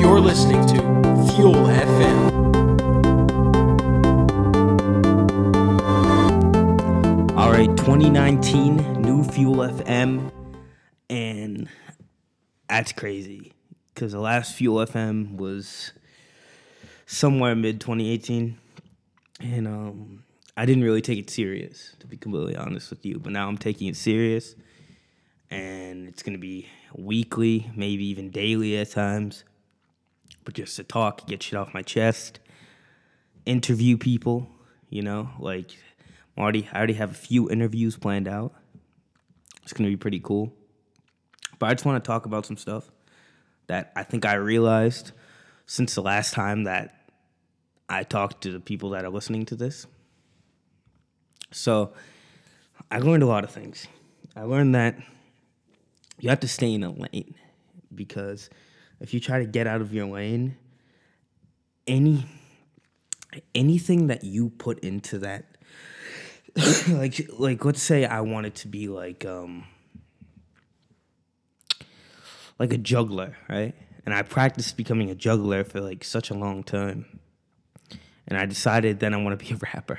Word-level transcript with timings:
You're 0.00 0.18
listening 0.18 0.66
to 0.68 0.76
Fuel 1.34 1.66
FM. 1.66 2.30
All 7.36 7.52
right, 7.52 7.68
2019 7.76 9.02
new 9.02 9.22
Fuel 9.24 9.56
FM, 9.56 10.32
and 11.10 11.68
that's 12.66 12.92
crazy 12.92 13.52
because 13.92 14.12
the 14.12 14.20
last 14.20 14.54
Fuel 14.54 14.86
FM 14.86 15.36
was 15.36 15.92
somewhere 17.04 17.54
mid 17.54 17.78
2018, 17.82 18.56
and 19.40 19.68
um, 19.68 20.24
I 20.56 20.64
didn't 20.64 20.82
really 20.82 21.02
take 21.02 21.18
it 21.18 21.28
serious 21.28 21.94
to 22.00 22.06
be 22.06 22.16
completely 22.16 22.56
honest 22.56 22.88
with 22.88 23.04
you. 23.04 23.18
But 23.18 23.32
now 23.32 23.48
I'm 23.48 23.58
taking 23.58 23.88
it 23.88 23.96
serious, 23.96 24.54
and 25.50 26.08
it's 26.08 26.22
gonna 26.22 26.38
be 26.38 26.68
weekly, 26.96 27.70
maybe 27.76 28.06
even 28.06 28.30
daily 28.30 28.78
at 28.78 28.92
times, 28.92 29.44
but 30.44 30.54
just 30.54 30.76
to 30.76 30.84
talk, 30.84 31.26
get 31.26 31.42
shit 31.42 31.58
off 31.58 31.74
my 31.74 31.82
chest, 31.82 32.40
interview 33.46 33.96
people, 33.96 34.48
you 34.88 35.02
know, 35.02 35.30
like 35.38 35.70
Marty, 36.36 36.68
I 36.72 36.78
already 36.78 36.94
have 36.94 37.10
a 37.10 37.14
few 37.14 37.50
interviews 37.50 37.96
planned 37.96 38.28
out. 38.28 38.54
It's 39.62 39.72
gonna 39.72 39.88
be 39.88 39.96
pretty 39.96 40.20
cool. 40.20 40.52
But 41.58 41.68
I 41.68 41.74
just 41.74 41.84
want 41.84 42.02
to 42.02 42.06
talk 42.06 42.26
about 42.26 42.46
some 42.46 42.56
stuff 42.56 42.90
that 43.66 43.92
I 43.94 44.02
think 44.02 44.24
I 44.24 44.34
realized 44.34 45.12
since 45.66 45.94
the 45.94 46.02
last 46.02 46.32
time 46.32 46.64
that 46.64 47.06
I 47.88 48.02
talked 48.02 48.42
to 48.42 48.52
the 48.52 48.60
people 48.60 48.90
that 48.90 49.04
are 49.04 49.10
listening 49.10 49.44
to 49.46 49.56
this. 49.56 49.86
So 51.52 51.92
I 52.90 52.98
learned 52.98 53.22
a 53.22 53.26
lot 53.26 53.44
of 53.44 53.50
things. 53.50 53.86
I 54.34 54.42
learned 54.42 54.74
that 54.74 54.96
you 56.18 56.30
have 56.30 56.40
to 56.40 56.48
stay 56.48 56.72
in 56.72 56.82
a 56.82 56.90
lane 56.90 57.34
because 57.94 58.48
if 59.00 59.14
you 59.14 59.20
try 59.20 59.38
to 59.38 59.46
get 59.46 59.66
out 59.66 59.80
of 59.80 59.92
your 59.92 60.06
lane, 60.06 60.56
any 61.86 62.26
anything 63.54 64.08
that 64.08 64.24
you 64.24 64.50
put 64.50 64.80
into 64.80 65.18
that 65.18 65.44
like 66.88 67.28
like 67.38 67.64
let's 67.64 67.82
say 67.82 68.04
I 68.04 68.20
wanted 68.22 68.56
to 68.56 68.68
be 68.68 68.88
like 68.88 69.24
um 69.24 69.64
like 72.58 72.72
a 72.72 72.78
juggler, 72.78 73.36
right? 73.48 73.74
And 74.04 74.14
I 74.14 74.22
practiced 74.22 74.76
becoming 74.76 75.10
a 75.10 75.14
juggler 75.14 75.64
for 75.64 75.80
like 75.80 76.04
such 76.04 76.30
a 76.30 76.34
long 76.34 76.62
time. 76.62 77.20
And 78.26 78.38
I 78.38 78.46
decided 78.46 79.00
then 79.00 79.14
I 79.14 79.16
want 79.16 79.38
to 79.38 79.44
be 79.44 79.52
a 79.54 79.56
rapper. 79.74 79.98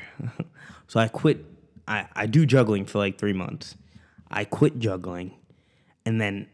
so 0.87 0.99
I 0.99 1.07
quit 1.07 1.45
I, 1.87 2.07
I 2.15 2.25
do 2.27 2.45
juggling 2.45 2.85
for 2.85 2.99
like 2.99 3.17
three 3.17 3.33
months. 3.33 3.75
I 4.29 4.45
quit 4.45 4.79
juggling 4.79 5.33
and 6.05 6.19
then 6.19 6.47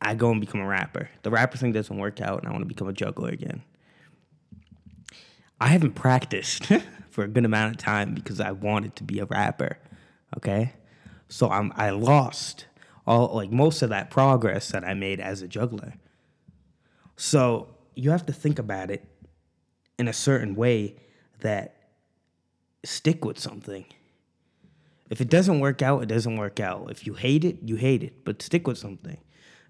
I 0.00 0.14
go 0.14 0.30
and 0.30 0.40
become 0.40 0.60
a 0.60 0.66
rapper. 0.66 1.10
The 1.22 1.30
rapper 1.30 1.58
thing 1.58 1.72
doesn't 1.72 1.96
work 1.96 2.20
out 2.20 2.40
and 2.40 2.48
I 2.48 2.52
want 2.52 2.62
to 2.62 2.68
become 2.68 2.88
a 2.88 2.92
juggler 2.92 3.30
again. 3.30 3.62
I 5.60 5.68
haven't 5.68 5.94
practiced 5.94 6.66
for 7.10 7.24
a 7.24 7.28
good 7.28 7.44
amount 7.44 7.74
of 7.74 7.78
time 7.78 8.14
because 8.14 8.40
I 8.40 8.52
wanted 8.52 8.94
to 8.96 9.04
be 9.04 9.18
a 9.18 9.24
rapper. 9.24 9.78
Okay? 10.36 10.72
So 11.28 11.50
I'm 11.50 11.72
I 11.76 11.90
lost 11.90 12.66
all 13.06 13.34
like 13.34 13.50
most 13.50 13.82
of 13.82 13.90
that 13.90 14.10
progress 14.10 14.68
that 14.68 14.84
I 14.84 14.94
made 14.94 15.20
as 15.20 15.42
a 15.42 15.48
juggler. 15.48 15.94
So 17.16 17.74
you 17.94 18.10
have 18.10 18.26
to 18.26 18.32
think 18.32 18.58
about 18.58 18.90
it 18.90 19.04
in 19.98 20.06
a 20.06 20.12
certain 20.12 20.54
way 20.54 20.96
that 21.40 21.74
stick 22.84 23.24
with 23.24 23.38
something. 23.38 23.84
If 25.10 25.20
it 25.20 25.28
doesn't 25.28 25.60
work 25.60 25.82
out, 25.82 26.02
it 26.02 26.06
doesn't 26.06 26.36
work 26.36 26.60
out. 26.60 26.90
If 26.90 27.06
you 27.06 27.14
hate 27.14 27.44
it, 27.44 27.58
you 27.62 27.76
hate 27.76 28.02
it, 28.02 28.24
but 28.24 28.42
stick 28.42 28.66
with 28.66 28.78
something, 28.78 29.18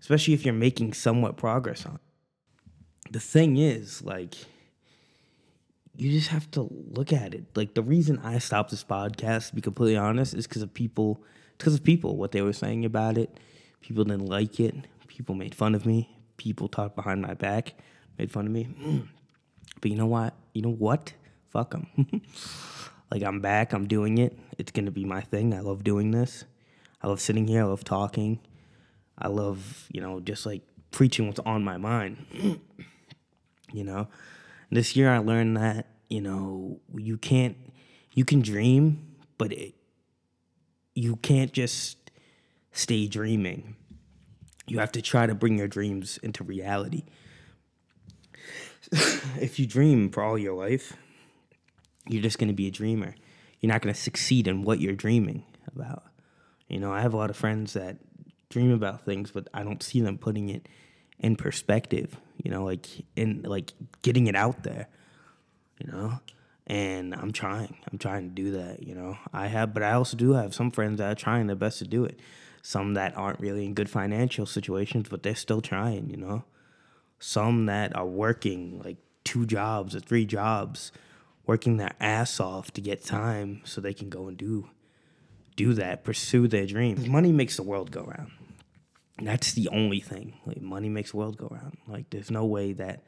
especially 0.00 0.34
if 0.34 0.44
you're 0.44 0.54
making 0.54 0.92
somewhat 0.92 1.36
progress 1.36 1.86
on. 1.86 1.96
It. 1.96 3.12
The 3.12 3.20
thing 3.20 3.56
is, 3.56 4.02
like, 4.02 4.34
you 5.98 6.12
just 6.12 6.28
have 6.28 6.50
to 6.52 6.68
look 6.70 7.12
at 7.12 7.34
it. 7.34 7.44
Like 7.56 7.74
the 7.74 7.82
reason 7.82 8.20
I 8.22 8.38
stopped 8.38 8.70
this 8.70 8.84
podcast, 8.84 9.48
to 9.48 9.56
be 9.56 9.60
completely 9.60 9.96
honest, 9.96 10.32
is 10.32 10.46
because 10.46 10.62
of 10.62 10.72
people. 10.72 11.22
Because 11.56 11.74
of 11.74 11.82
people, 11.82 12.16
what 12.16 12.30
they 12.30 12.40
were 12.40 12.52
saying 12.52 12.84
about 12.84 13.18
it. 13.18 13.36
People 13.80 14.04
didn't 14.04 14.26
like 14.26 14.60
it. 14.60 14.76
People 15.08 15.34
made 15.34 15.56
fun 15.56 15.74
of 15.74 15.84
me. 15.84 16.16
People 16.36 16.68
talked 16.68 16.94
behind 16.94 17.20
my 17.20 17.34
back, 17.34 17.74
made 18.16 18.30
fun 18.30 18.46
of 18.46 18.52
me. 18.52 18.68
But 19.80 19.92
you 19.92 19.96
know 19.96 20.06
what? 20.06 20.34
You 20.54 20.62
know 20.62 20.72
what? 20.72 21.12
Fuck 21.50 21.70
them. 21.70 21.86
like 23.12 23.22
I'm 23.22 23.40
back. 23.40 23.72
I'm 23.72 23.86
doing 23.86 24.18
it. 24.18 24.36
It's 24.58 24.72
gonna 24.72 24.90
be 24.90 25.04
my 25.04 25.20
thing. 25.20 25.54
I 25.54 25.60
love 25.60 25.84
doing 25.84 26.10
this. 26.10 26.44
I 27.00 27.06
love 27.06 27.20
sitting 27.20 27.46
here. 27.46 27.62
I 27.62 27.66
love 27.66 27.84
talking. 27.84 28.40
I 29.18 29.28
love, 29.28 29.88
you 29.92 30.00
know, 30.00 30.20
just 30.20 30.46
like 30.46 30.62
preaching 30.90 31.26
what's 31.26 31.40
on 31.40 31.64
my 31.64 31.76
mind. 31.76 32.26
you 33.72 33.84
know, 33.84 34.08
this 34.70 34.96
year 34.96 35.12
I 35.12 35.18
learned 35.18 35.56
that 35.56 35.86
you 36.08 36.20
know 36.20 36.80
you 36.96 37.18
can't 37.18 37.56
you 38.12 38.24
can 38.24 38.40
dream, 38.40 39.16
but 39.36 39.52
it, 39.52 39.74
you 40.94 41.16
can't 41.16 41.52
just 41.52 42.10
stay 42.72 43.06
dreaming. 43.06 43.76
You 44.66 44.78
have 44.80 44.92
to 44.92 45.02
try 45.02 45.26
to 45.26 45.34
bring 45.34 45.58
your 45.58 45.68
dreams 45.68 46.18
into 46.22 46.44
reality. 46.44 47.04
if 48.92 49.58
you 49.58 49.66
dream 49.66 50.10
for 50.10 50.22
all 50.22 50.38
your 50.38 50.54
life, 50.54 50.96
you're 52.08 52.22
just 52.22 52.38
going 52.38 52.48
to 52.48 52.54
be 52.54 52.66
a 52.66 52.70
dreamer. 52.70 53.14
You're 53.60 53.72
not 53.72 53.82
going 53.82 53.94
to 53.94 54.00
succeed 54.00 54.46
in 54.46 54.62
what 54.62 54.80
you're 54.80 54.94
dreaming 54.94 55.44
about. 55.74 56.04
You 56.68 56.80
know, 56.80 56.92
I 56.92 57.00
have 57.00 57.14
a 57.14 57.16
lot 57.16 57.30
of 57.30 57.36
friends 57.36 57.72
that 57.74 57.98
dream 58.50 58.72
about 58.72 59.04
things, 59.04 59.30
but 59.30 59.48
I 59.52 59.62
don't 59.62 59.82
see 59.82 60.00
them 60.00 60.18
putting 60.18 60.48
it 60.48 60.68
in 61.18 61.36
perspective. 61.36 62.16
You 62.42 62.50
know, 62.50 62.64
like 62.64 62.86
in 63.16 63.42
like 63.42 63.72
getting 64.02 64.26
it 64.26 64.36
out 64.36 64.62
there. 64.62 64.88
You 65.78 65.92
know, 65.92 66.20
and 66.66 67.14
I'm 67.14 67.32
trying. 67.32 67.76
I'm 67.90 67.98
trying 67.98 68.28
to 68.28 68.34
do 68.34 68.52
that. 68.52 68.82
You 68.82 68.94
know, 68.94 69.18
I 69.32 69.46
have, 69.46 69.74
but 69.74 69.82
I 69.82 69.92
also 69.92 70.16
do 70.16 70.32
have 70.32 70.54
some 70.54 70.70
friends 70.70 70.98
that 70.98 71.10
are 71.10 71.14
trying 71.14 71.46
their 71.46 71.56
best 71.56 71.78
to 71.78 71.86
do 71.86 72.04
it. 72.04 72.20
Some 72.62 72.94
that 72.94 73.16
aren't 73.16 73.40
really 73.40 73.64
in 73.64 73.74
good 73.74 73.88
financial 73.88 74.44
situations, 74.44 75.08
but 75.08 75.22
they're 75.22 75.34
still 75.34 75.60
trying. 75.60 76.10
You 76.10 76.16
know, 76.16 76.44
some 77.18 77.66
that 77.66 77.96
are 77.96 78.06
working 78.06 78.80
like 78.84 78.98
two 79.24 79.46
jobs 79.46 79.94
or 79.94 80.00
three 80.00 80.26
jobs, 80.26 80.92
working 81.46 81.76
their 81.76 81.94
ass 82.00 82.40
off 82.40 82.72
to 82.72 82.80
get 82.80 83.04
time 83.04 83.60
so 83.64 83.80
they 83.80 83.94
can 83.94 84.08
go 84.08 84.26
and 84.28 84.36
do 84.36 84.68
do 85.58 85.74
that, 85.74 86.04
pursue 86.04 86.46
their 86.46 86.66
dreams. 86.66 87.06
Money 87.08 87.32
makes 87.32 87.56
the 87.56 87.64
world 87.64 87.90
go 87.90 88.04
round. 88.04 88.30
That's 89.20 89.52
the 89.52 89.68
only 89.68 90.00
thing. 90.00 90.34
Like 90.46 90.62
money 90.62 90.88
makes 90.88 91.10
the 91.10 91.16
world 91.16 91.36
go 91.36 91.48
round. 91.50 91.78
Like 91.86 92.10
there's 92.10 92.30
no 92.30 92.44
way 92.44 92.72
that 92.74 93.02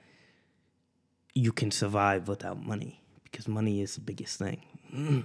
you 1.35 1.53
can 1.53 1.71
survive 1.71 2.29
without 2.29 2.65
money 2.65 3.03
because 3.25 3.47
money 3.47 3.81
is 3.81 3.95
the 3.95 4.01
biggest 4.01 4.39
thing. 4.39 5.25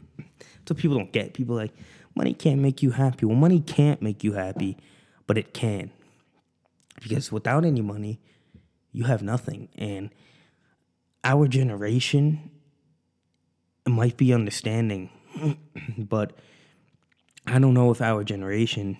so 0.68 0.75
people 0.75 0.97
don't 0.97 1.12
get. 1.12 1.34
People 1.34 1.56
like 1.56 1.73
money 2.16 2.34
can't 2.34 2.62
make 2.62 2.84
you 2.84 2.91
happy. 2.91 3.25
Well, 3.25 3.35
money 3.35 3.59
can't 3.59 4.01
make 4.01 4.23
you 4.23 4.34
happy, 4.34 4.78
but 5.28 5.38
it 5.38 5.53
can. 5.53 5.91
Because 7.02 7.31
without 7.31 7.66
any 7.66 7.81
money, 7.81 8.22
you 8.91 9.06
have 9.06 9.22
nothing. 9.22 9.69
And 9.78 10.12
our 11.23 11.47
generation 11.47 12.52
might 13.88 14.17
be 14.17 14.34
understanding, 14.34 15.09
but 15.97 16.34
I 17.47 17.59
don't 17.59 17.73
know 17.73 17.91
if 17.91 18.02
our 18.02 18.23
generation 18.23 18.97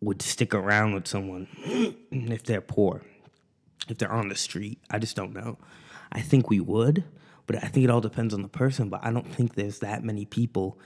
would 0.00 0.22
stick 0.22 0.54
around 0.54 0.94
with 0.94 1.06
someone 1.06 1.48
if 2.10 2.44
they're 2.44 2.60
poor, 2.60 3.02
if 3.88 3.98
they're 3.98 4.12
on 4.12 4.28
the 4.28 4.36
street. 4.36 4.80
I 4.90 4.98
just 4.98 5.16
don't 5.16 5.34
know. 5.34 5.58
I 6.12 6.20
think 6.20 6.48
we 6.48 6.60
would, 6.60 7.04
but 7.46 7.56
I 7.56 7.68
think 7.68 7.84
it 7.84 7.90
all 7.90 8.00
depends 8.00 8.32
on 8.32 8.42
the 8.42 8.48
person. 8.48 8.88
But 8.88 9.04
I 9.04 9.12
don't 9.12 9.26
think 9.26 9.54
there's 9.54 9.80
that 9.80 10.04
many 10.04 10.24
people 10.24 10.78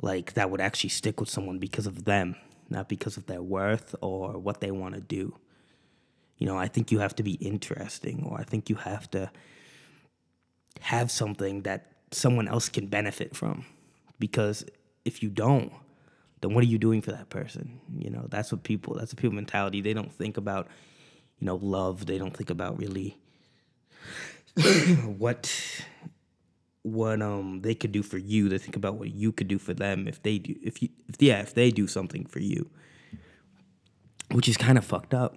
like 0.00 0.34
that 0.34 0.50
would 0.50 0.60
actually 0.60 0.90
stick 0.90 1.20
with 1.20 1.28
someone 1.28 1.58
because 1.58 1.86
of 1.86 2.04
them, 2.04 2.36
not 2.68 2.88
because 2.88 3.16
of 3.16 3.26
their 3.26 3.42
worth 3.42 3.94
or 4.00 4.38
what 4.38 4.60
they 4.60 4.70
want 4.70 4.94
to 4.94 5.00
do. 5.00 5.34
You 6.38 6.46
know, 6.46 6.58
I 6.58 6.68
think 6.68 6.90
you 6.90 6.98
have 6.98 7.14
to 7.16 7.22
be 7.22 7.34
interesting, 7.34 8.26
or 8.28 8.38
I 8.38 8.44
think 8.44 8.68
you 8.68 8.76
have 8.76 9.10
to 9.12 9.30
have 10.80 11.10
something 11.10 11.62
that 11.62 11.92
someone 12.10 12.48
else 12.48 12.68
can 12.68 12.86
benefit 12.86 13.36
from. 13.36 13.64
Because 14.18 14.64
if 15.04 15.22
you 15.22 15.30
don't, 15.30 15.72
then 16.44 16.52
what 16.52 16.62
are 16.62 16.66
you 16.66 16.76
doing 16.76 17.00
for 17.00 17.10
that 17.10 17.30
person? 17.30 17.80
You 17.96 18.10
know, 18.10 18.26
that's 18.28 18.52
what 18.52 18.64
people, 18.64 18.94
that's 18.94 19.14
a 19.14 19.16
people 19.16 19.34
mentality. 19.34 19.80
They 19.80 19.94
don't 19.94 20.12
think 20.12 20.36
about, 20.36 20.68
you 21.38 21.46
know, 21.46 21.56
love. 21.56 22.04
They 22.04 22.18
don't 22.18 22.36
think 22.36 22.50
about 22.50 22.78
really 22.78 23.16
what 25.16 25.50
what 26.82 27.22
um 27.22 27.62
they 27.62 27.74
could 27.74 27.92
do 27.92 28.02
for 28.02 28.18
you. 28.18 28.50
They 28.50 28.58
think 28.58 28.76
about 28.76 28.96
what 28.96 29.10
you 29.10 29.32
could 29.32 29.48
do 29.48 29.58
for 29.58 29.72
them 29.72 30.06
if 30.06 30.22
they 30.22 30.36
do 30.36 30.54
if 30.62 30.82
you 30.82 30.90
if 31.08 31.16
yeah, 31.18 31.40
if 31.40 31.54
they 31.54 31.70
do 31.70 31.86
something 31.86 32.26
for 32.26 32.40
you. 32.40 32.68
Which 34.30 34.46
is 34.46 34.58
kind 34.58 34.76
of 34.76 34.84
fucked 34.84 35.14
up. 35.14 35.34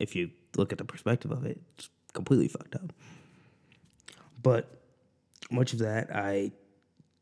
If 0.00 0.16
you 0.16 0.30
look 0.56 0.72
at 0.72 0.78
the 0.78 0.84
perspective 0.84 1.30
of 1.30 1.46
it, 1.46 1.60
it's 1.78 1.90
completely 2.12 2.48
fucked 2.48 2.74
up. 2.74 2.92
But 4.42 4.82
much 5.48 5.74
of 5.74 5.78
that 5.78 6.10
I 6.12 6.50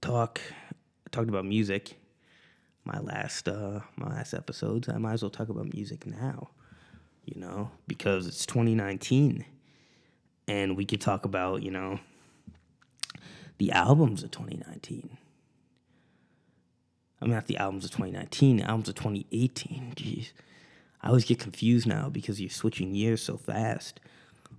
talk 0.01 0.41
talked 1.11 1.29
about 1.29 1.45
music 1.45 2.00
my 2.93 3.01
last 3.01 3.49
uh 3.49 3.81
my 3.97 4.09
last 4.09 4.35
episodes. 4.35 4.89
I 4.89 4.99
might 4.99 5.15
as 5.15 5.23
well 5.23 5.31
talk 5.31 5.49
about 5.49 5.73
music 5.75 6.07
now. 6.07 6.51
you 7.25 7.41
know, 7.41 7.71
because 7.87 8.27
it's 8.27 8.47
2019 8.47 9.45
and 10.49 10.77
we 10.77 10.85
could 10.85 11.01
talk 11.01 11.25
about, 11.25 11.63
you 11.63 11.71
know, 11.71 12.01
the 13.59 13.71
albums 13.73 14.23
of 14.25 14.31
2019. 14.33 15.17
I 17.21 17.25
mean, 17.25 17.35
not 17.35 17.47
the 17.47 17.59
albums 17.59 17.85
of 17.85 17.91
2019, 17.93 18.57
the 18.59 18.65
albums 18.65 18.89
of 18.89 18.95
2018. 18.97 19.93
Jeez. 19.97 20.33
I 21.03 21.09
always 21.09 21.25
get 21.25 21.39
confused 21.39 21.87
now 21.87 22.09
because 22.09 22.41
you're 22.41 22.51
switching 22.51 22.95
years 22.95 23.23
so 23.23 23.37
fast. 23.37 24.01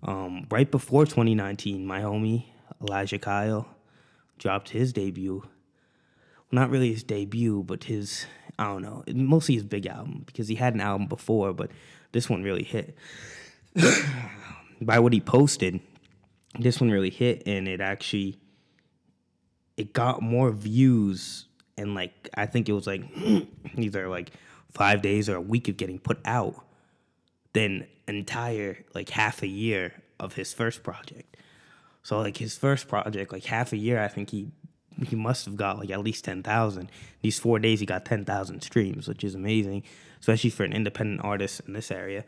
Um, 0.04 0.48
right 0.50 0.70
before 0.70 1.06
2019, 1.06 1.86
my 1.86 2.02
homie 2.02 2.46
Elijah 2.80 3.20
Kyle 3.20 3.68
dropped 4.38 4.70
his 4.70 4.94
debut. 4.94 5.44
Not 6.52 6.70
really 6.70 6.92
his 6.92 7.04
debut, 7.04 7.64
but 7.64 7.86
his, 7.86 8.26
I 8.60 8.66
don't 8.66 8.82
know, 8.82 9.04
mostly 9.14 9.56
his 9.56 9.64
big 9.64 9.86
album 9.86 10.24
because 10.26 10.48
he 10.48 10.56
had 10.56 10.74
an 10.74 10.82
album 10.82 11.08
before, 11.08 11.54
but 11.54 11.72
this 12.12 12.30
one 12.30 12.44
really 12.44 12.64
hit. 12.64 12.96
By 14.82 15.00
what 15.00 15.14
he 15.14 15.22
posted, 15.22 15.80
this 16.60 16.82
one 16.82 16.90
really 16.90 17.10
hit 17.10 17.44
and 17.46 17.68
it 17.68 17.80
actually 17.80 18.38
it 19.78 19.94
got 19.94 20.22
more 20.22 20.52
views 20.52 21.46
and 21.78 21.96
like 21.96 22.30
I 22.36 22.46
think 22.46 22.68
it 22.68 22.74
was 22.74 22.88
like 22.88 23.04
either 23.78 24.10
like 24.10 24.32
five 24.72 25.02
days 25.02 25.30
or 25.30 25.36
a 25.36 25.42
week 25.42 25.68
of 25.68 25.78
getting 25.78 26.00
put 26.00 26.20
out 26.26 26.56
than 27.54 27.88
entire 28.08 28.78
like 28.94 29.10
half 29.10 29.42
a 29.42 29.48
year 29.48 29.94
of 30.20 30.34
his 30.34 30.54
first 30.54 30.84
project. 30.84 31.38
So 32.04 32.20
like 32.20 32.38
his 32.38 32.58
first 32.58 32.88
project, 32.88 33.32
like 33.32 33.46
half 33.46 33.74
a 33.74 33.78
year, 33.78 34.02
I 34.02 34.08
think 34.08 34.32
he 34.32 34.52
he 35.06 35.16
must 35.16 35.46
have 35.46 35.56
got 35.56 35.80
like 35.80 35.90
at 35.90 36.04
least 36.04 36.26
ten 36.26 36.44
thousand. 36.44 36.92
These 37.22 37.40
four 37.40 37.60
days, 37.60 37.80
he 37.80 37.86
got 37.86 38.06
ten 38.06 38.26
thousand 38.26 38.62
streams, 38.62 39.08
which 39.08 39.24
is 39.24 39.36
amazing, 39.36 39.84
especially 40.20 40.50
for 40.50 40.64
an 40.64 40.74
independent 40.74 41.22
artist 41.24 41.62
in 41.68 41.74
this 41.74 41.92
area. 41.92 42.26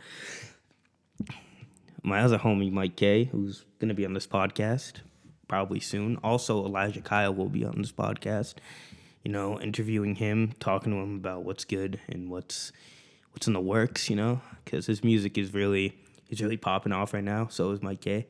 My 2.02 2.22
other 2.22 2.38
homie, 2.38 2.72
Mike 2.72 2.96
K, 2.96 3.26
who's 3.26 3.66
gonna 3.80 3.94
be 3.94 4.06
on 4.06 4.14
this 4.14 4.28
podcast 4.28 4.94
probably 5.48 5.80
soon. 5.80 6.18
Also, 6.24 6.66
Elijah 6.66 7.02
Kyle 7.02 7.34
will 7.34 7.50
be 7.50 7.64
on 7.64 7.76
this 7.78 7.92
podcast 7.92 8.56
you 9.24 9.32
know, 9.32 9.60
interviewing 9.60 10.16
him, 10.16 10.54
talking 10.60 10.92
to 10.92 11.00
him 11.00 11.16
about 11.16 11.44
what's 11.44 11.64
good 11.64 12.00
and 12.10 12.30
what's 12.30 12.72
what's 13.32 13.48
in 13.48 13.54
the 13.54 13.62
works, 13.62 14.10
you 14.10 14.16
know, 14.16 14.42
because 14.64 14.86
his 14.86 15.04
music 15.04 15.38
is 15.38 15.54
really 15.54 15.98
he's 16.28 16.42
really 16.42 16.58
popping 16.58 16.92
off 16.92 17.14
right 17.14 17.24
now. 17.24 17.48
So 17.48 17.72
is 17.72 17.82
Mike 17.82 18.02
K. 18.02 18.28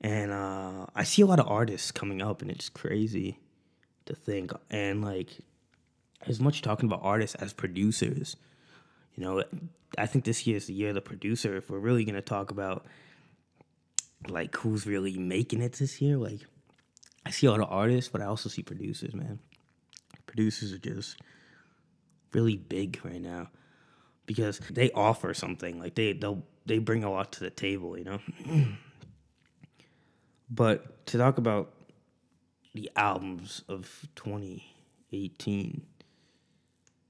and 0.00 0.32
uh, 0.32 0.86
I 0.94 1.04
see 1.04 1.22
a 1.22 1.26
lot 1.26 1.40
of 1.40 1.48
artists 1.48 1.90
coming 1.90 2.22
up, 2.22 2.42
and 2.42 2.50
it's 2.50 2.68
crazy 2.68 3.38
to 4.06 4.14
think. 4.14 4.52
And 4.70 5.04
like, 5.04 5.38
as 6.26 6.40
much 6.40 6.62
talking 6.62 6.88
about 6.88 7.00
artists 7.02 7.34
as 7.36 7.52
producers, 7.52 8.36
you 9.14 9.24
know, 9.24 9.42
I 9.96 10.06
think 10.06 10.24
this 10.24 10.46
year 10.46 10.56
is 10.56 10.66
the 10.66 10.74
year 10.74 10.90
of 10.90 10.94
the 10.94 11.00
producer. 11.00 11.56
If 11.56 11.70
we're 11.70 11.78
really 11.78 12.04
gonna 12.04 12.22
talk 12.22 12.50
about 12.50 12.86
like 14.28 14.56
who's 14.56 14.86
really 14.86 15.18
making 15.18 15.62
it 15.62 15.74
this 15.74 16.00
year, 16.00 16.16
like 16.16 16.40
I 17.26 17.30
see 17.30 17.46
a 17.46 17.50
lot 17.50 17.60
of 17.60 17.68
artists, 17.70 18.10
but 18.10 18.20
I 18.20 18.26
also 18.26 18.48
see 18.48 18.62
producers, 18.62 19.14
man. 19.14 19.40
Producers 20.26 20.72
are 20.72 20.78
just 20.78 21.20
really 22.32 22.56
big 22.56 23.00
right 23.04 23.20
now 23.20 23.48
because 24.26 24.60
they 24.70 24.90
offer 24.92 25.34
something. 25.34 25.80
Like 25.80 25.94
they 25.96 26.12
they 26.12 26.36
they 26.66 26.78
bring 26.78 27.02
a 27.02 27.10
lot 27.10 27.32
to 27.32 27.40
the 27.40 27.50
table, 27.50 27.98
you 27.98 28.04
know. 28.04 28.20
but 30.50 31.06
to 31.06 31.18
talk 31.18 31.38
about 31.38 31.72
the 32.74 32.90
albums 32.96 33.62
of 33.68 34.06
2018, 34.16 35.82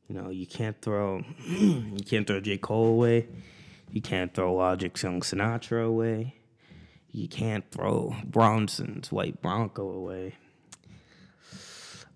you 0.09 0.15
know, 0.15 0.31
you 0.31 0.47
can't 0.47 0.81
throw 0.81 1.23
you 1.49 2.05
can't 2.07 2.27
throw 2.27 2.41
J 2.41 2.59
Cole 2.59 2.87
away. 2.87 3.29
You 3.91 4.03
can't 4.03 4.35
throw 4.35 4.55
Logic's 4.55 5.03
Young 5.03 5.23
Sinatra 5.23 5.87
away 5.87 6.35
you 7.11 7.29
can't 7.29 7.69
throw 7.71 8.15
Bronson's 8.25 9.11
White 9.11 9.41
Bronco 9.41 9.91
away. 9.91 10.35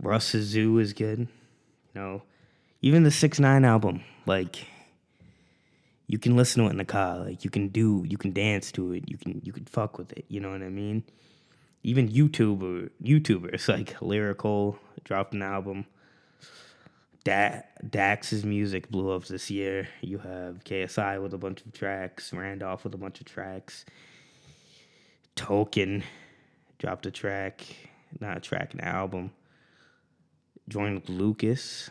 Russ's 0.00 0.46
Zoo 0.46 0.78
is 0.78 0.92
good. 0.92 1.20
You 1.20 1.28
know, 1.94 2.22
even 2.80 3.02
the 3.02 3.10
Six 3.10 3.38
Nine 3.38 3.64
album, 3.64 4.02
like 4.26 4.66
you 6.12 6.18
can 6.18 6.36
listen 6.36 6.62
to 6.62 6.68
it 6.68 6.72
in 6.72 6.76
the 6.76 6.84
car. 6.84 7.20
Like 7.20 7.42
you 7.42 7.48
can 7.48 7.68
do, 7.68 8.04
you 8.06 8.18
can 8.18 8.32
dance 8.32 8.70
to 8.72 8.92
it. 8.92 9.04
You 9.08 9.16
can 9.16 9.40
you 9.42 9.50
can 9.50 9.64
fuck 9.64 9.96
with 9.96 10.12
it. 10.12 10.26
You 10.28 10.40
know 10.40 10.50
what 10.50 10.60
I 10.60 10.68
mean? 10.68 11.04
Even 11.82 12.06
YouTuber 12.06 12.90
YouTubers 13.02 13.66
like 13.66 13.96
lyrical 14.02 14.78
dropped 15.04 15.32
an 15.32 15.40
album. 15.40 15.86
Da- 17.24 17.62
Dax's 17.88 18.44
music 18.44 18.90
blew 18.90 19.10
up 19.10 19.24
this 19.24 19.50
year. 19.50 19.88
You 20.02 20.18
have 20.18 20.62
KSI 20.64 21.22
with 21.22 21.32
a 21.32 21.38
bunch 21.38 21.64
of 21.64 21.72
tracks, 21.72 22.30
Randolph 22.30 22.84
with 22.84 22.92
a 22.92 22.98
bunch 22.98 23.20
of 23.20 23.26
tracks. 23.26 23.86
Token 25.34 26.04
dropped 26.78 27.06
a 27.06 27.10
track, 27.10 27.64
not 28.20 28.36
a 28.36 28.40
track, 28.40 28.74
an 28.74 28.80
album. 28.80 29.30
Joyner 30.68 31.00
Lucas. 31.08 31.88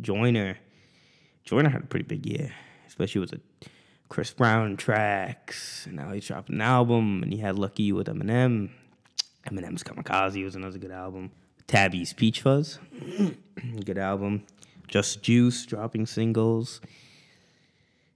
Joyner. 0.00 0.58
Joyner 1.44 1.68
had 1.68 1.82
a 1.82 1.86
pretty 1.86 2.06
big 2.06 2.26
year, 2.26 2.50
especially 2.94 3.20
with 3.20 3.30
the 3.30 3.40
Chris 4.08 4.32
Brown 4.32 4.76
tracks. 4.76 5.86
And 5.86 5.96
now 5.96 6.12
he's 6.12 6.26
dropped 6.26 6.48
an 6.48 6.60
album, 6.60 7.24
and 7.24 7.32
he 7.32 7.40
had 7.40 7.58
Lucky 7.58 7.90
with 7.90 8.06
Eminem. 8.06 8.70
Eminem's 9.50 9.82
Kamikaze 9.82 10.44
was 10.44 10.54
another 10.54 10.78
good 10.78 10.92
album. 10.92 11.32
Tabby's 11.66 12.12
Peach 12.12 12.40
Fuzz, 12.40 12.78
good 13.84 13.98
album. 13.98 14.44
Just 14.86 15.22
Juice 15.22 15.66
dropping 15.66 16.06
singles. 16.06 16.80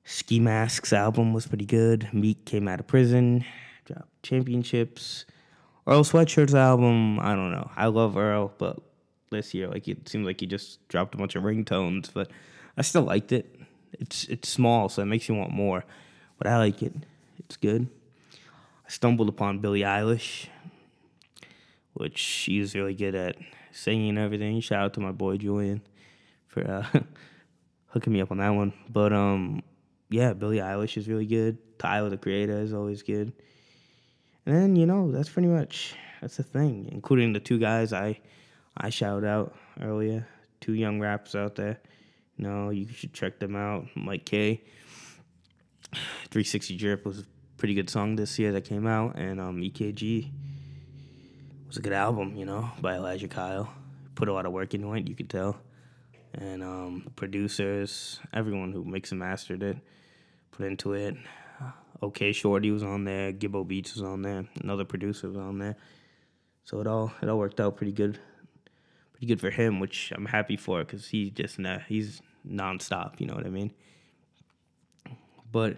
Ski 0.05 0.39
Mask's 0.39 0.93
album 0.93 1.33
was 1.33 1.49
pretty 1.49 1.67
good. 1.67 2.09
Meek 2.13 2.45
came 2.45 2.69
out 2.69 2.79
of 2.79 2.87
prison 2.87 3.45
dropped 3.89 4.23
championships. 4.23 5.25
Earl 5.87 6.05
Sweatshirt's 6.05 6.55
album, 6.55 7.19
I 7.19 7.35
don't 7.35 7.51
know. 7.51 7.71
I 7.75 7.87
love 7.87 8.17
Earl, 8.17 8.53
but 8.59 8.79
this 9.31 9.55
year, 9.55 9.69
like 9.69 9.89
it 9.89 10.09
seems 10.09 10.27
like 10.27 10.41
he 10.41 10.47
just 10.47 10.87
dropped 10.89 11.15
a 11.15 11.19
bunch 11.19 11.35
of 11.35 11.43
ringtones, 11.43 12.13
but 12.13 12.31
I 12.77 12.83
still 12.83 13.03
liked 13.03 13.33
it. 13.33 13.59
It's 13.93 14.25
it's 14.25 14.49
small, 14.49 14.89
so 14.89 15.03
it 15.03 15.07
makes 15.07 15.29
you 15.29 15.35
want 15.35 15.53
more, 15.53 15.85
but 16.39 16.47
I 16.47 16.59
like 16.59 16.83
it. 16.83 16.93
It's 17.39 17.57
good. 17.57 17.89
I 18.87 18.91
stumbled 18.91 19.29
upon 19.29 19.61
Billie 19.61 19.81
Eilish, 19.81 20.49
which 21.95 22.19
she's 22.19 22.75
really 22.75 22.95
good 22.95 23.15
at 23.15 23.37
singing 23.73 24.11
and 24.11 24.19
everything. 24.19 24.61
Shout 24.61 24.85
out 24.85 24.95
to 24.95 25.01
my 25.01 25.13
boy 25.13 25.37
Julian 25.37 25.83
for 26.47 26.69
uh, 26.69 27.01
hooking 27.89 28.13
me 28.13 28.21
up 28.21 28.31
on 28.31 28.39
that 28.39 28.51
one. 28.51 28.73
But 28.91 29.13
um, 29.13 29.63
yeah, 30.11 30.33
Billie 30.33 30.59
Eilish 30.59 30.97
is 30.97 31.09
really 31.09 31.27
good. 31.27 31.59
Tyler 31.79 32.11
the 32.11 32.17
Creator 32.17 32.61
is 32.61 32.73
always 32.73 33.03
good. 33.03 33.33
And 34.47 34.57
then, 34.57 34.77
you 34.77 34.87
know, 34.87 35.13
that's 35.13 35.29
pretty 35.29 35.49
much 35.49 35.95
that's 36.21 36.37
the 36.37 36.43
thing, 36.43 36.89
including 36.91 37.33
the 37.33 37.41
two 37.41 37.59
guys 37.59 37.93
I 37.93 38.19
I 38.77 38.91
shouted 38.91 39.27
out 39.27 39.55
earlier, 39.81 40.27
two 40.61 40.75
young 40.75 41.01
rappers 41.01 41.35
out 41.35 41.55
there. 41.57 41.79
Know, 42.39 42.71
you 42.71 42.87
should 42.89 43.13
check 43.13 43.39
them 43.39 43.57
out. 43.57 43.87
Mike 43.97 44.25
K. 44.25 44.63
360 45.93 46.77
Drip 46.77 47.05
was 47.05 47.21
a 47.21 47.25
pretty 47.57 47.75
good 47.75 47.91
song 47.91 48.17
this 48.17 48.39
year 48.39 48.53
that 48.53 48.65
came 48.65 48.87
out, 48.87 49.17
and 49.17 49.41
um, 49.41 49.61
EKG 49.61 50.31
was 51.67 51.77
a 51.77 51.81
good 51.81 51.93
album, 51.93 52.37
you 52.37 52.45
know, 52.45 52.71
by 52.81 52.95
Elijah 52.95 53.29
Kyle. 53.29 53.73
Put 54.15 54.29
a 54.29 54.33
lot 54.33 54.47
of 54.47 54.53
work 54.53 54.75
into 54.75 54.93
it, 54.95 55.09
you 55.09 55.15
could 55.15 55.31
tell. 55.31 55.57
And 56.35 56.63
um, 56.63 57.11
producers, 57.17 58.21
everyone 58.33 58.73
who 58.73 58.85
mixed 58.85 59.13
and 59.13 59.19
mastered 59.19 59.63
it, 59.63 59.79
put 60.53 60.67
into 60.67 60.93
it. 60.93 61.17
OK 62.01 62.33
Shorty 62.33 62.71
was 62.71 62.85
on 62.85 63.05
there, 63.05 63.33
Gibbo 63.33 63.67
Beats 63.67 63.95
was 63.95 64.03
on 64.03 64.23
there, 64.23 64.45
another 64.63 64.85
producer 64.85 65.29
was 65.29 65.37
on 65.37 65.59
there. 65.59 65.77
So 66.65 66.81
it 66.81 66.87
all 66.87 67.13
it 67.21 67.29
all 67.29 67.39
worked 67.39 67.61
out 67.61 67.77
pretty 67.77 67.93
good, 67.93 68.21
pretty 69.13 69.27
good 69.27 69.41
for 69.41 69.51
him, 69.51 69.81
which 69.81 70.13
I'm 70.15 70.27
happy 70.27 70.57
for 70.57 70.85
because 70.85 71.09
he's 71.09 71.31
just 71.31 71.59
nah, 71.59 71.79
he's 71.81 72.23
nonstop. 72.47 73.21
You 73.21 73.27
know 73.27 73.35
what 73.35 73.47
I 73.47 73.51
mean? 73.51 73.73
But 75.51 75.77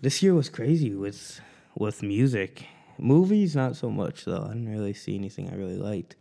this 0.00 0.22
year 0.22 0.34
was 0.34 0.48
crazy 0.48 0.94
with 0.94 1.40
with 1.76 2.02
music. 2.02 2.66
Movies, 2.98 3.54
not 3.54 3.76
so 3.76 3.90
much 3.90 4.24
though. 4.24 4.44
I 4.44 4.54
didn't 4.54 4.70
really 4.70 4.94
see 4.94 5.14
anything 5.14 5.50
I 5.50 5.54
really 5.54 5.78
liked. 5.78 6.16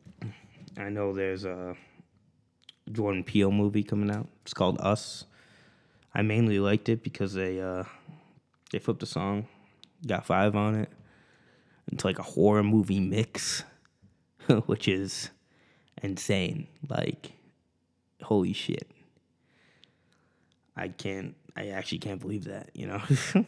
I 0.78 0.90
know 0.90 1.14
there's 1.14 1.44
a 1.44 1.76
Jordan 2.92 3.24
Peele 3.24 3.52
movie 3.52 3.84
coming 3.84 4.12
out. 4.12 4.28
It's 4.44 4.54
called 4.54 4.80
Us. 4.80 5.26
I 6.14 6.22
mainly 6.22 6.60
liked 6.60 6.90
it 6.90 7.04
because 7.04 7.34
they 7.34 7.60
uh, 7.60 7.84
they 8.72 8.80
flipped 8.80 9.04
a 9.04 9.08
song, 9.08 9.48
got 10.06 10.26
five 10.26 10.56
on 10.56 10.76
it. 10.76 10.90
It's 11.92 12.06
like 12.06 12.20
a 12.20 12.24
horror 12.24 12.64
movie 12.64 13.00
mix, 13.00 13.64
which 14.66 14.88
is 14.88 15.30
insane. 16.02 16.68
Like, 16.88 17.32
holy 18.22 18.54
shit. 18.54 18.90
I 20.78 20.90
can't, 20.90 21.36
I 21.58 21.70
actually 21.70 22.00
can't 22.00 22.22
believe 22.22 22.46
that, 22.46 22.72
you 22.76 22.88
know? 22.88 23.02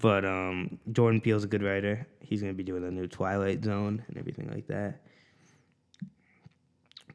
but 0.00 0.24
um, 0.24 0.78
Jordan 0.92 1.20
Peele's 1.20 1.44
a 1.44 1.48
good 1.48 1.62
writer. 1.64 2.06
He's 2.20 2.40
going 2.42 2.52
to 2.54 2.56
be 2.56 2.64
doing 2.64 2.82
the 2.84 2.92
new 2.92 3.08
Twilight 3.08 3.64
Zone 3.64 4.04
and 4.08 4.18
everything 4.18 4.50
like 4.50 4.68
that. 4.68 5.02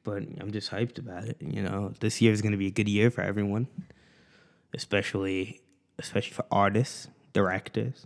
But 0.04 0.24
I'm 0.42 0.51
just 0.51 0.72
hyped 0.72 1.00
about 1.00 1.25
it, 1.25 1.38
you 1.42 1.63
know? 1.63 1.94
This 2.00 2.22
year 2.22 2.34
is 2.34 2.42
going 2.42 2.54
to 2.54 2.60
be 2.60 2.68
a 2.68 2.72
good 2.72 2.89
year 2.89 3.12
for 3.12 3.22
everyone. 3.22 3.68
especially 4.74 5.62
especially 6.00 6.34
for 6.34 6.46
artists, 6.51 7.08
directors, 7.34 8.06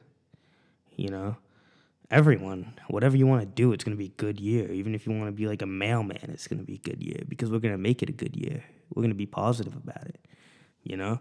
you 0.95 1.10
know, 1.10 1.38
everyone. 2.12 2.74
Whatever 2.89 3.17
you 3.17 3.27
want 3.27 3.41
to 3.41 3.48
do, 3.48 3.74
it's 3.74 3.83
gonna 3.83 3.98
be 3.98 4.07
a 4.07 4.10
good 4.10 4.39
year. 4.39 4.71
Even 4.71 4.95
if 4.95 5.07
you 5.07 5.13
want 5.13 5.27
to 5.27 5.33
be 5.33 5.48
like 5.48 5.62
a 5.62 5.67
mailman, 5.67 6.31
it's 6.33 6.48
gonna 6.48 6.63
be 6.63 6.75
a 6.75 6.89
good 6.89 7.03
year 7.03 7.24
because 7.27 7.51
we're 7.51 7.60
gonna 7.60 7.77
make 7.77 8.03
it 8.03 8.10
a 8.10 8.13
good 8.13 8.36
year. 8.38 8.63
We're 8.95 9.03
gonna 9.03 9.15
be 9.15 9.27
positive 9.27 9.75
about 9.75 10.07
it, 10.07 10.21
you 10.83 10.97
know. 10.97 11.19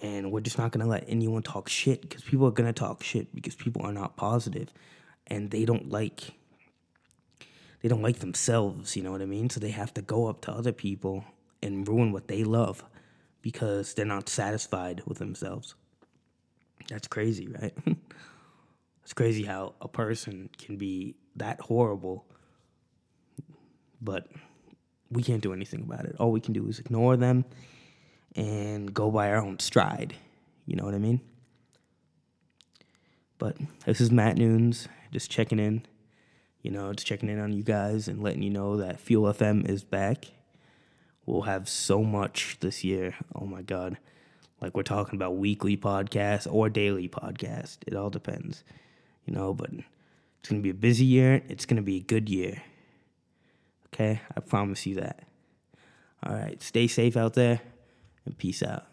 And 0.00 0.32
we're 0.32 0.40
just 0.40 0.58
not 0.58 0.72
gonna 0.72 0.86
let 0.86 1.04
anyone 1.06 1.42
talk 1.42 1.68
shit 1.68 2.02
because 2.02 2.22
people 2.22 2.46
are 2.46 2.52
gonna 2.52 2.72
talk 2.72 3.02
shit 3.02 3.34
because 3.34 3.54
people 3.54 3.82
are 3.82 3.92
not 3.92 4.16
positive, 4.16 4.72
and 5.26 5.50
they 5.50 5.64
don't 5.64 5.90
like 5.90 6.32
they 7.82 7.88
don't 7.88 8.02
like 8.02 8.20
themselves, 8.20 8.96
you 8.96 9.02
know 9.02 9.10
what 9.10 9.22
I 9.22 9.26
mean? 9.26 9.50
So 9.50 9.58
they 9.58 9.70
have 9.70 9.92
to 9.94 10.02
go 10.02 10.28
up 10.28 10.40
to 10.42 10.52
other 10.52 10.72
people 10.72 11.24
and 11.62 11.86
ruin 11.86 12.12
what 12.12 12.28
they 12.28 12.44
love 12.44 12.84
because 13.42 13.94
they're 13.94 14.06
not 14.06 14.28
satisfied 14.28 15.02
with 15.04 15.18
themselves. 15.18 15.74
That's 16.88 17.08
crazy, 17.08 17.48
right? 17.48 17.74
it's 19.02 19.12
crazy 19.12 19.42
how 19.42 19.74
a 19.80 19.88
person 19.88 20.48
can 20.58 20.76
be 20.76 21.16
that 21.36 21.60
horrible, 21.60 22.24
but 24.00 24.28
we 25.10 25.24
can't 25.24 25.42
do 25.42 25.52
anything 25.52 25.82
about 25.82 26.04
it. 26.04 26.14
All 26.20 26.30
we 26.30 26.40
can 26.40 26.52
do 26.52 26.66
is 26.68 26.78
ignore 26.78 27.16
them 27.16 27.44
and 28.36 28.92
go 28.92 29.10
by 29.10 29.30
our 29.30 29.38
own 29.38 29.58
stride. 29.58 30.14
You 30.66 30.76
know 30.76 30.84
what 30.84 30.94
I 30.94 30.98
mean? 30.98 31.20
But 33.38 33.56
this 33.86 34.00
is 34.00 34.10
Matt 34.10 34.36
Nunes, 34.36 34.88
just 35.10 35.30
checking 35.30 35.58
in 35.58 35.84
you 36.62 36.70
know, 36.70 36.92
just 36.92 37.06
checking 37.06 37.28
in 37.28 37.40
on 37.40 37.52
you 37.52 37.62
guys 37.62 38.08
and 38.08 38.22
letting 38.22 38.42
you 38.42 38.50
know 38.50 38.76
that 38.76 39.00
Fuel 39.00 39.32
FM 39.32 39.68
is 39.68 39.82
back. 39.82 40.26
We'll 41.26 41.42
have 41.42 41.68
so 41.68 42.02
much 42.02 42.56
this 42.60 42.84
year. 42.84 43.16
Oh 43.34 43.44
my 43.44 43.62
God. 43.62 43.98
Like 44.60 44.76
we're 44.76 44.84
talking 44.84 45.16
about 45.16 45.36
weekly 45.36 45.76
podcast 45.76 46.46
or 46.50 46.68
daily 46.68 47.08
podcast. 47.08 47.78
It 47.86 47.96
all 47.96 48.10
depends, 48.10 48.62
you 49.26 49.34
know, 49.34 49.52
but 49.52 49.70
it's 49.72 50.48
going 50.48 50.60
to 50.60 50.62
be 50.62 50.70
a 50.70 50.74
busy 50.74 51.04
year. 51.04 51.42
It's 51.48 51.66
going 51.66 51.76
to 51.76 51.82
be 51.82 51.96
a 51.96 52.02
good 52.02 52.28
year. 52.28 52.62
Okay? 53.88 54.20
I 54.36 54.40
promise 54.40 54.86
you 54.86 54.96
that. 54.96 55.24
All 56.24 56.34
right. 56.34 56.62
Stay 56.62 56.86
safe 56.86 57.16
out 57.16 57.34
there 57.34 57.60
and 58.26 58.36
peace 58.36 58.62
out. 58.62 58.86